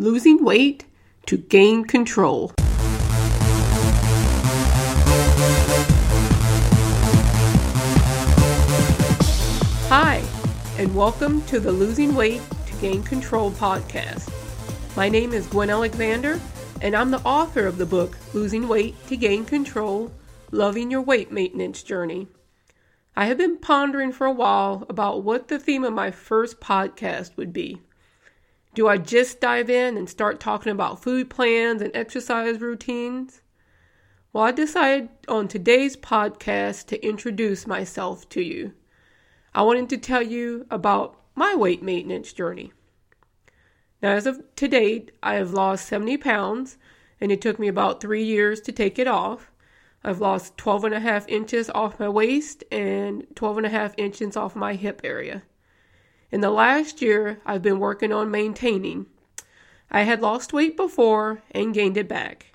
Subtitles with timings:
[0.00, 0.86] Losing Weight
[1.26, 2.52] to Gain Control.
[9.90, 10.24] Hi,
[10.78, 14.32] and welcome to the Losing Weight to Gain Control podcast.
[14.96, 16.40] My name is Gwen Alexander,
[16.80, 20.10] and I'm the author of the book Losing Weight to Gain Control
[20.50, 22.26] Loving Your Weight Maintenance Journey.
[23.14, 27.36] I have been pondering for a while about what the theme of my first podcast
[27.36, 27.82] would be.
[28.72, 33.42] Do I just dive in and start talking about food plans and exercise routines?
[34.32, 38.74] Well, I decided on today's podcast to introduce myself to you.
[39.56, 42.72] I wanted to tell you about my weight maintenance journey.
[44.00, 46.78] Now, as of to date, I have lost 70 pounds,
[47.20, 49.50] and it took me about three years to take it off.
[50.04, 53.94] I've lost 12 and a half inches off my waist and 12 and a half
[53.98, 55.42] inches off my hip area.
[56.30, 59.06] In the last year, I've been working on maintaining.
[59.90, 62.54] I had lost weight before and gained it back.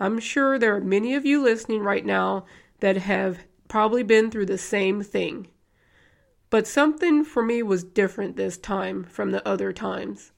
[0.00, 2.46] I'm sure there are many of you listening right now
[2.80, 5.48] that have probably been through the same thing.
[6.50, 10.32] But something for me was different this time from the other times.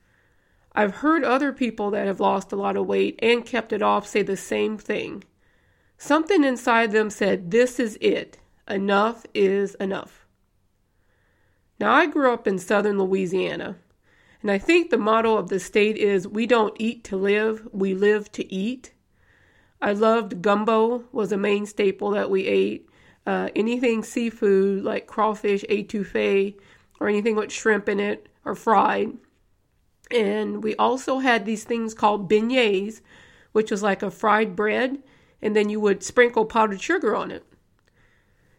[0.73, 4.07] I've heard other people that have lost a lot of weight and kept it off
[4.09, 5.23] say the same thing.
[5.99, 8.39] Something inside them said, This is it.
[8.69, 10.24] Enough is enough.
[11.81, 13.77] Now, I grew up in southern Louisiana,
[14.41, 17.95] and I think the motto of the state is We don't eat to live, we
[17.95, 18.93] live to eat.
[19.81, 22.89] I loved gumbo, was a main staple that we ate
[23.27, 26.55] uh, anything seafood like crawfish, etouffee,
[27.01, 29.13] or anything with shrimp in it or fried.
[30.11, 33.01] And we also had these things called beignets,
[33.53, 35.03] which was like a fried bread,
[35.41, 37.45] and then you would sprinkle powdered sugar on it.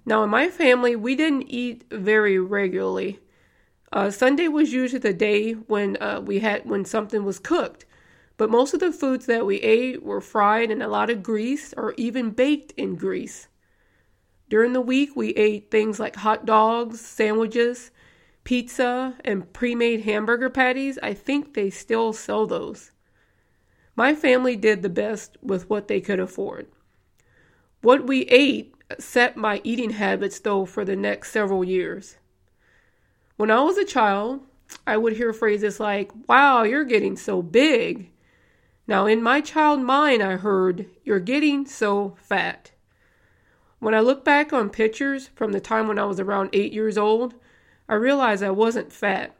[0.05, 3.19] Now, in my family, we didn't eat very regularly.
[3.91, 7.85] Uh, Sunday was usually the day when uh, we had when something was cooked,
[8.37, 11.73] but most of the foods that we ate were fried in a lot of grease
[11.75, 13.47] or even baked in grease.
[14.49, 17.89] During the week, we ate things like hot dogs, sandwiches,
[18.43, 20.99] pizza, and pre made hamburger patties.
[21.01, 22.91] I think they still sell those.
[23.95, 26.67] My family did the best with what they could afford.
[27.81, 32.17] What we ate set my eating habits, though, for the next several years.
[33.37, 34.41] When I was a child,
[34.87, 38.11] I would hear phrases like, Wow, you're getting so big.
[38.87, 42.71] Now, in my child mind, I heard, You're getting so fat.
[43.79, 46.97] When I look back on pictures from the time when I was around eight years
[46.97, 47.35] old,
[47.87, 49.35] I realize I wasn't fat.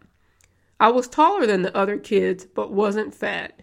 [0.80, 3.62] I was taller than the other kids, but wasn't fat.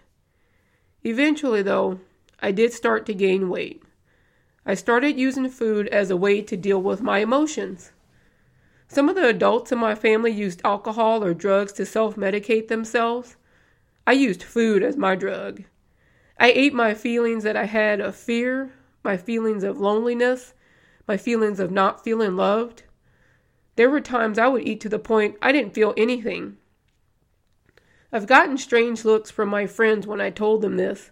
[1.04, 2.00] Eventually, though,
[2.41, 3.82] I did start to gain weight.
[4.65, 7.93] I started using food as a way to deal with my emotions.
[8.87, 13.37] Some of the adults in my family used alcohol or drugs to self medicate themselves.
[14.06, 15.65] I used food as my drug.
[16.39, 20.55] I ate my feelings that I had of fear, my feelings of loneliness,
[21.09, 22.84] my feelings of not feeling loved.
[23.77, 26.59] There were times I would eat to the point I didn't feel anything.
[28.12, 31.11] I've gotten strange looks from my friends when I told them this,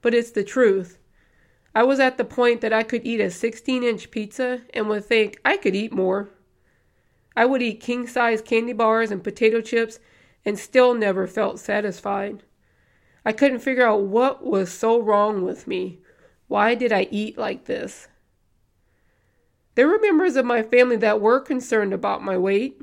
[0.00, 0.98] but it's the truth.
[1.74, 5.04] I was at the point that I could eat a 16 inch pizza and would
[5.04, 6.30] think I could eat more.
[7.36, 10.00] I would eat king size candy bars and potato chips
[10.44, 12.42] and still never felt satisfied.
[13.24, 15.98] I couldn't figure out what was so wrong with me.
[16.48, 18.08] Why did I eat like this?
[19.74, 22.80] There were members of my family that were concerned about my weight.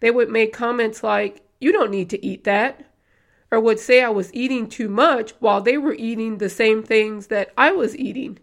[0.00, 2.84] They would make comments like, You don't need to eat that,
[3.52, 7.26] or would say I was eating too much while they were eating the same things
[7.26, 8.38] that I was eating.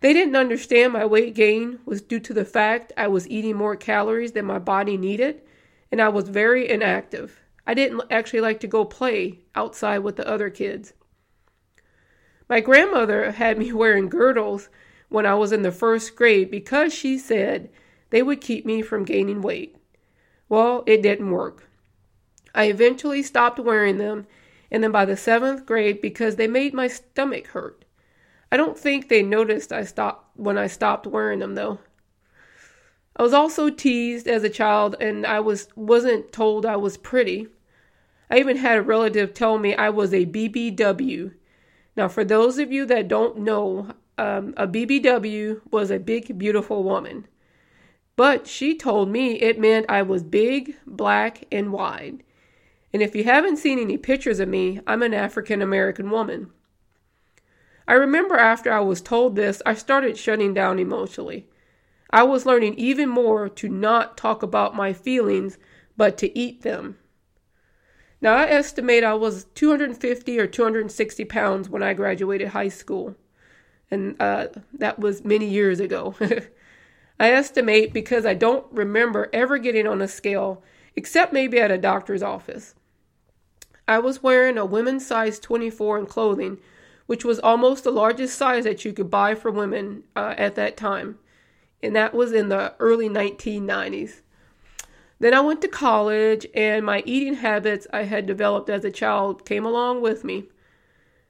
[0.00, 3.76] They didn't understand my weight gain was due to the fact I was eating more
[3.76, 5.42] calories than my body needed,
[5.92, 7.42] and I was very inactive.
[7.66, 10.94] I didn't actually like to go play outside with the other kids.
[12.48, 14.70] My grandmother had me wearing girdles
[15.10, 17.68] when I was in the first grade because she said
[18.08, 19.76] they would keep me from gaining weight.
[20.48, 21.68] Well, it didn't work.
[22.56, 24.26] I eventually stopped wearing them,
[24.70, 27.84] and then by the seventh grade, because they made my stomach hurt.
[28.50, 31.80] I don't think they noticed I stopped when I stopped wearing them though.
[33.16, 37.48] I was also teased as a child and I was wasn't told I was pretty.
[38.30, 41.34] I even had a relative tell me I was a BBW.
[41.96, 46.84] Now for those of you that don't know, um, a BBW was a big, beautiful
[46.84, 47.26] woman.
[48.16, 52.22] But she told me it meant I was big, black, and wide.
[52.96, 56.50] And if you haven't seen any pictures of me, I'm an African American woman.
[57.86, 61.46] I remember after I was told this, I started shutting down emotionally.
[62.08, 65.58] I was learning even more to not talk about my feelings,
[65.98, 66.96] but to eat them.
[68.22, 73.14] Now, I estimate I was 250 or 260 pounds when I graduated high school,
[73.90, 76.14] and uh, that was many years ago.
[77.20, 80.62] I estimate because I don't remember ever getting on a scale,
[80.94, 82.74] except maybe at a doctor's office.
[83.88, 86.58] I was wearing a women's size 24 in clothing,
[87.06, 90.76] which was almost the largest size that you could buy for women uh, at that
[90.76, 91.18] time,
[91.82, 94.22] and that was in the early 1990s.
[95.20, 99.46] Then I went to college, and my eating habits I had developed as a child
[99.46, 100.44] came along with me.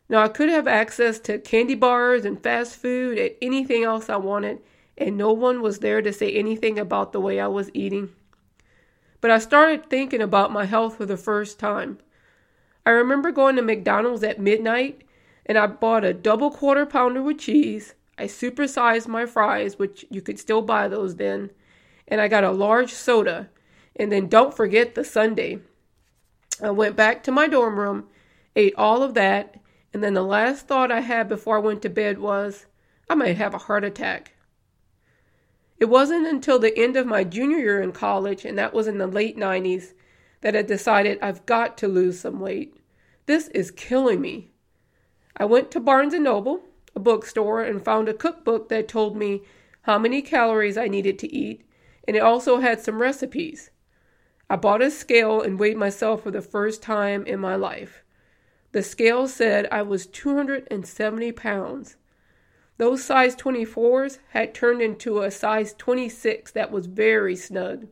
[0.08, 4.17] Now, I could have access to candy bars and fast food and anything else I
[4.17, 4.61] wanted,
[4.97, 8.11] and no one was there to say anything about the way I was eating.
[9.20, 11.99] But I started thinking about my health for the first time.
[12.86, 15.02] I remember going to McDonald's at midnight,
[15.44, 17.94] and I bought a double quarter pounder with cheese.
[18.16, 21.50] I supersized my fries, which you could still buy those then,
[22.08, 23.50] and I got a large soda
[23.96, 25.58] and then don't forget the sundae.
[26.62, 28.08] I went back to my dorm room,
[28.54, 29.56] ate all of that,
[29.92, 32.66] and then the last thought I had before I went to bed was,
[33.08, 34.34] I might have a heart attack.
[35.78, 38.98] It wasn't until the end of my junior year in college, and that was in
[38.98, 39.92] the late 90s,
[40.40, 42.76] that I decided I've got to lose some weight.
[43.26, 44.50] This is killing me.
[45.36, 46.62] I went to Barnes & Noble,
[46.94, 49.42] a bookstore, and found a cookbook that told me
[49.82, 51.64] how many calories I needed to eat,
[52.06, 53.70] and it also had some recipes.
[54.48, 58.04] I bought a scale and weighed myself for the first time in my life.
[58.72, 61.96] The scale said I was 270 pounds.
[62.78, 67.86] Those size 24s had turned into a size 26 that was very snug.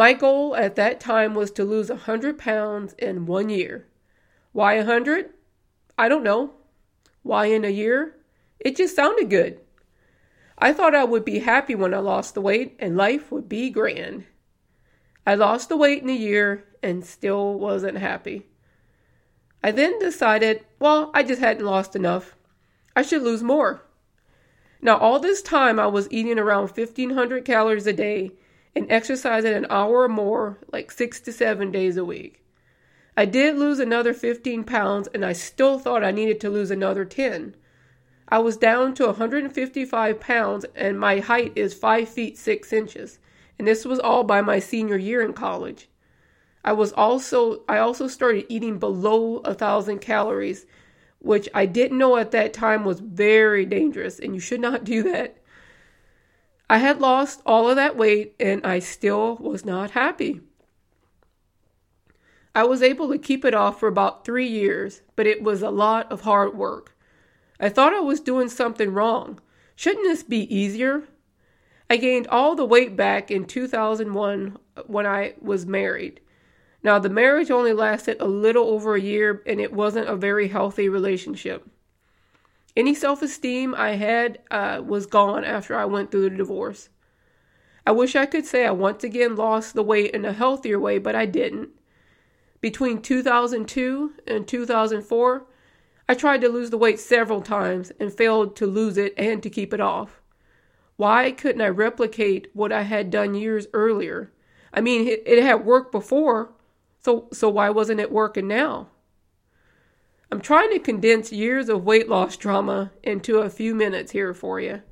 [0.00, 3.86] My goal at that time was to lose 100 pounds in one year.
[4.52, 5.28] Why 100?
[5.98, 6.54] I don't know.
[7.22, 8.16] Why in a year?
[8.58, 9.60] It just sounded good.
[10.56, 13.68] I thought I would be happy when I lost the weight and life would be
[13.68, 14.24] grand.
[15.26, 18.46] I lost the weight in a year and still wasn't happy.
[19.62, 22.36] I then decided, well, I just hadn't lost enough.
[22.96, 23.82] I should lose more.
[24.80, 28.32] Now, all this time, I was eating around 1,500 calories a day
[28.74, 32.44] and exercising an hour or more, like six to seven days a week.
[33.16, 37.04] I did lose another 15 pounds, and I still thought I needed to lose another
[37.04, 37.54] 10.
[38.28, 43.18] I was down to 155 pounds, and my height is 5 feet 6 inches.
[43.58, 45.88] And this was all by my senior year in college.
[46.64, 50.66] I was also I also started eating below a thousand calories,
[51.18, 55.02] which I didn't know at that time was very dangerous, and you should not do
[55.04, 55.36] that.
[56.70, 60.40] I had lost all of that weight, and I still was not happy.
[62.54, 65.70] I was able to keep it off for about three years, but it was a
[65.70, 66.96] lot of hard work.
[67.58, 69.40] I thought I was doing something wrong.
[69.74, 71.08] Shouldn't this be easier?
[71.90, 74.56] I gained all the weight back in 2001
[74.86, 76.20] when I was married.
[76.84, 80.46] Now, the marriage only lasted a little over a year and it wasn't a very
[80.46, 81.68] healthy relationship.
[82.76, 86.88] Any self esteem I had uh, was gone after I went through the divorce.
[87.86, 90.98] I wish I could say I once again lost the weight in a healthier way,
[90.98, 91.70] but I didn't.
[92.60, 95.46] Between 2002 and 2004,
[96.08, 99.50] I tried to lose the weight several times and failed to lose it and to
[99.50, 100.20] keep it off.
[100.96, 104.30] Why couldn't I replicate what I had done years earlier?
[104.72, 106.52] I mean, it, it had worked before,
[107.00, 108.88] so, so why wasn't it working now?
[110.32, 114.60] I'm trying to condense years of weight loss drama into a few minutes here for
[114.60, 114.82] you.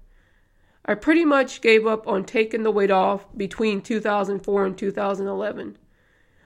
[0.85, 5.79] I pretty much gave up on taking the weight off between 2004 and 2011.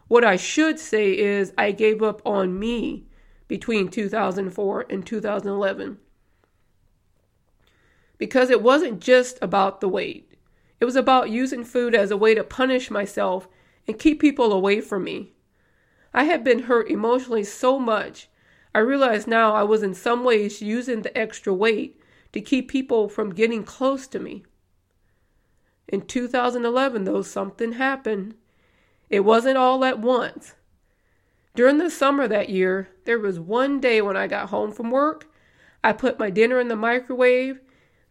[0.08, 3.06] What I should say is I gave up on me
[3.48, 5.98] between 2004 and 2011.
[8.18, 10.34] Because it wasn't just about the weight,
[10.80, 13.48] it was about using food as a way to punish myself
[13.88, 15.32] and keep people away from me.
[16.12, 18.28] I had been hurt emotionally so much,
[18.74, 22.00] I realized now I was in some ways using the extra weight
[22.32, 24.44] to keep people from getting close to me.
[25.88, 28.34] In 2011, though, something happened.
[29.10, 30.54] It wasn't all at once.
[31.54, 35.28] During the summer that year, there was one day when I got home from work,
[35.84, 37.60] I put my dinner in the microwave,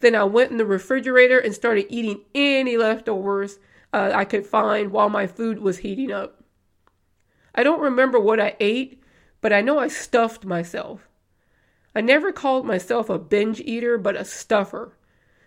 [0.02, 3.58] then I went in the refrigerator and started eating any leftovers
[3.94, 6.44] uh, I could find while my food was heating up.
[7.54, 9.01] I don't remember what I ate,
[9.42, 11.08] but I know I stuffed myself.
[11.94, 14.94] I never called myself a binge eater, but a stuffer,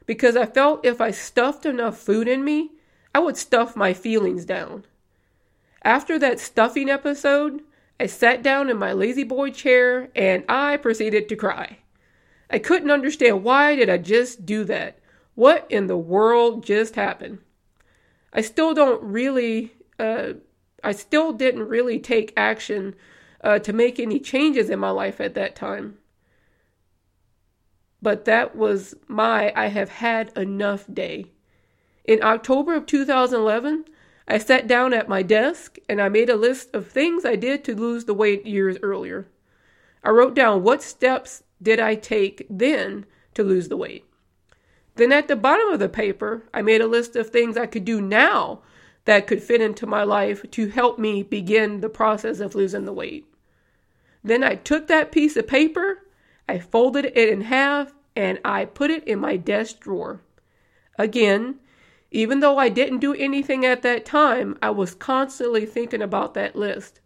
[0.04, 2.72] because I felt if I stuffed enough food in me,
[3.14, 4.84] I would stuff my feelings down.
[5.82, 7.62] After that stuffing episode,
[7.98, 11.78] I sat down in my La-Z-Boy chair and I proceeded to cry.
[12.50, 14.98] I couldn't understand why did I just do that?
[15.34, 17.38] What in the world just happened?
[18.32, 20.34] I still don't really uh,
[20.82, 22.94] I still didn't really take action
[23.44, 25.98] uh, to make any changes in my life at that time.
[28.00, 31.26] But that was my I have had enough day.
[32.04, 33.84] In October of 2011,
[34.26, 37.62] I sat down at my desk and I made a list of things I did
[37.64, 39.26] to lose the weight years earlier.
[40.02, 44.04] I wrote down what steps did I take then to lose the weight.
[44.96, 47.84] Then at the bottom of the paper, I made a list of things I could
[47.84, 48.62] do now
[49.06, 52.92] that could fit into my life to help me begin the process of losing the
[52.92, 53.26] weight.
[54.24, 56.06] Then I took that piece of paper,
[56.48, 60.22] I folded it in half, and I put it in my desk drawer.
[60.98, 61.60] Again,
[62.10, 66.56] even though I didn't do anything at that time, I was constantly thinking about that
[66.56, 67.00] list.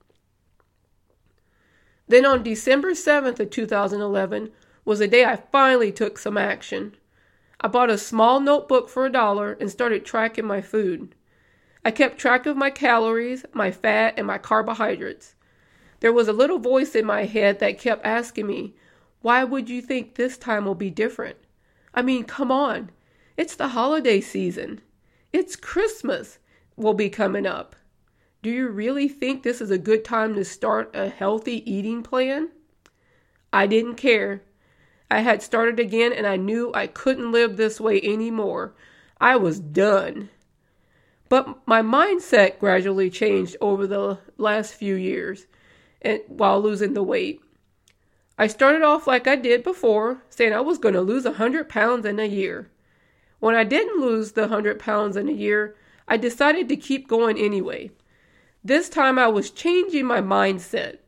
[2.07, 4.51] Then on December 7th of 2011
[4.85, 6.95] was the day I finally took some action.
[7.61, 11.15] I bought a small notebook for a dollar and started tracking my food.
[11.85, 15.35] I kept track of my calories, my fat, and my carbohydrates.
[16.01, 18.75] There was a little voice in my head that kept asking me,
[19.21, 21.37] Why would you think this time will be different?
[21.93, 22.91] I mean, come on.
[23.37, 24.81] It's the holiday season.
[25.33, 26.39] It's Christmas
[26.77, 27.75] will be coming up.
[28.43, 32.51] Do you really think this is a good time to start a healthy eating plan?
[33.53, 34.43] I didn't care.
[35.11, 38.75] I had started again and I knew I couldn't live this way anymore.
[39.21, 40.31] I was done.
[41.29, 45.47] But my mindset gradually changed over the last few years
[46.29, 47.41] while losing the weight.
[48.39, 52.07] I started off like I did before, saying I was going to lose 100 pounds
[52.07, 52.71] in a year.
[53.41, 55.77] When I didn't lose the 100 pounds in a year,
[56.07, 57.91] I decided to keep going anyway.
[58.65, 60.99] This time I was changing my mindset.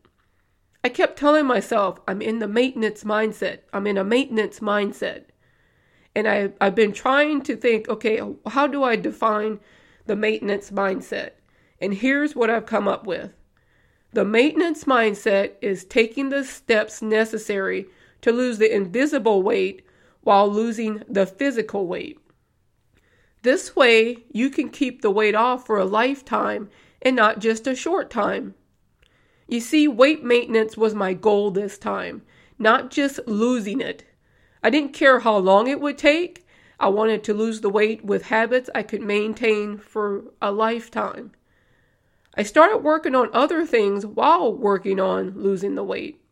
[0.82, 3.61] I kept telling myself, I'm in the maintenance mindset.
[3.73, 5.25] I'm in a maintenance mindset.
[6.14, 9.61] And I, I've been trying to think, okay, how do I define
[10.06, 11.32] the maintenance mindset?
[11.80, 13.32] And here's what I've come up with
[14.12, 17.86] the maintenance mindset is taking the steps necessary
[18.22, 19.82] to lose the invisible weight
[20.22, 22.18] while losing the physical weight.
[23.42, 26.68] This way, you can keep the weight off for a lifetime
[27.00, 28.54] and not just a short time.
[29.48, 32.22] You see, weight maintenance was my goal this time,
[32.58, 34.04] not just losing it.
[34.62, 36.46] I didn't care how long it would take.
[36.78, 41.32] I wanted to lose the weight with habits I could maintain for a lifetime.
[42.40, 46.25] I started working on other things while working on losing the weight.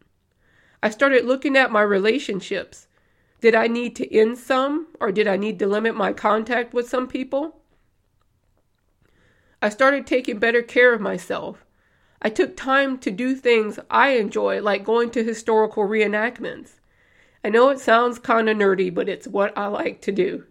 [0.83, 2.89] I started looking at my relationships.
[3.43, 6.89] Did I need to end some, or did I need to limit my contact with
[6.89, 7.61] some people?
[9.61, 11.67] I started taking better care of myself.
[12.23, 16.81] I took time to do things I enjoy, like going to historical reenactments.
[17.45, 20.47] I know it sounds kind of nerdy, but it's what I like to do.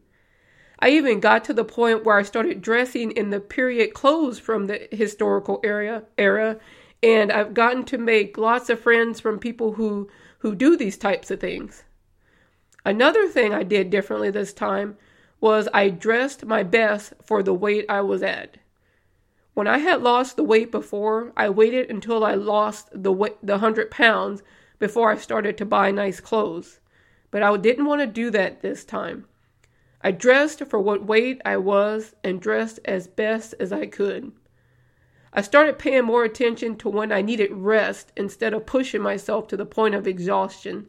[0.79, 4.65] I even got to the point where I started dressing in the period clothes from
[4.65, 6.59] the historical era era
[7.03, 11.31] and I've gotten to make lots of friends from people who who do these types
[11.31, 11.83] of things.
[12.85, 14.97] Another thing I did differently this time
[15.39, 18.57] was I dressed my best for the weight I was at.
[19.53, 23.53] When I had lost the weight before, I waited until I lost the weight, the
[23.53, 24.43] 100 pounds
[24.77, 26.79] before I started to buy nice clothes.
[27.31, 29.25] But I didn't want to do that this time.
[30.01, 34.31] I dressed for what weight I was and dressed as best as I could.
[35.33, 39.57] I started paying more attention to when I needed rest instead of pushing myself to
[39.57, 40.87] the point of exhaustion.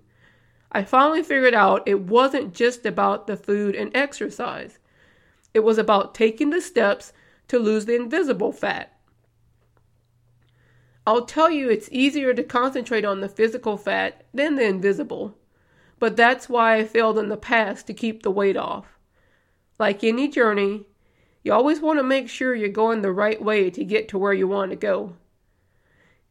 [0.70, 4.78] I finally figured out it wasn't just about the food and exercise.
[5.54, 7.12] It was about taking the steps
[7.48, 8.94] to lose the invisible fat.
[11.06, 15.38] I'll tell you it's easier to concentrate on the physical fat than the invisible,
[15.98, 18.97] but that's why I failed in the past to keep the weight off.
[19.78, 20.86] Like any journey,
[21.42, 24.32] you always want to make sure you're going the right way to get to where
[24.32, 25.14] you want to go.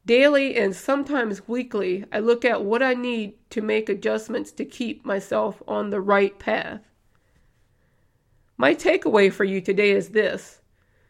[0.04, 5.04] Daily and sometimes weekly, I look at what I need to make adjustments to keep
[5.04, 6.80] myself on the right path.
[8.56, 10.60] My takeaway for you today is this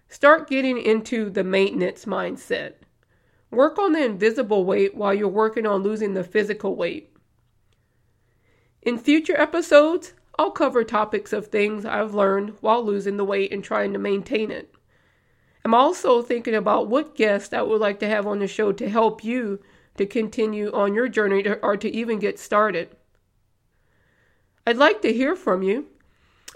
[0.08, 2.74] start getting into the maintenance mindset.
[3.50, 7.14] Work on the invisible weight while you're working on losing the physical weight.
[8.82, 13.64] In future episodes, I'll cover topics of things I've learned while losing the weight and
[13.64, 14.72] trying to maintain it.
[15.64, 18.88] I'm also thinking about what guests I would like to have on the show to
[18.88, 19.60] help you
[19.96, 22.96] to continue on your journey to, or to even get started.
[24.66, 25.86] I'd like to hear from you.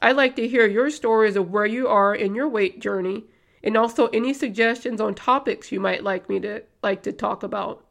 [0.00, 3.24] I'd like to hear your stories of where you are in your weight journey
[3.64, 7.84] and also any suggestions on topics you might like me to like to talk about.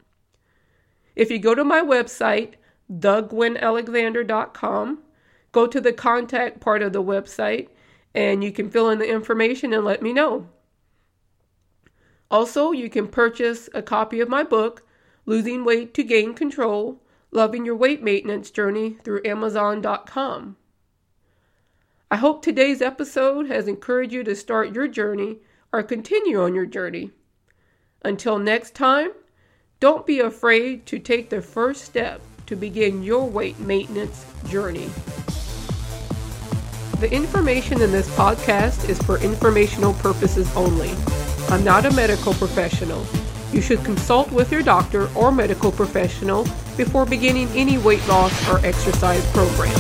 [1.16, 2.54] If you go to my website,
[2.92, 5.00] thegwenalexander.com,
[5.51, 7.70] go to the contact part of the website
[8.13, 10.48] and you can fill in the information and let me know.
[12.29, 14.84] Also, you can purchase a copy of my book,
[15.25, 20.58] Losing Weight to Gain Control Loving Your Weight Maintenance Journey, through Amazon.com.
[22.10, 25.38] I hope today's episode has encouraged you to start your journey
[25.72, 27.12] or continue on your journey.
[28.03, 29.12] Until next time,
[29.79, 34.89] don't be afraid to take the first step to begin your weight maintenance journey.
[37.01, 40.91] The information in this podcast is for informational purposes only.
[41.50, 43.08] I'm not a medical professional.
[43.51, 46.43] You should consult with your doctor or medical professional
[46.77, 49.74] before beginning any weight loss or exercise program.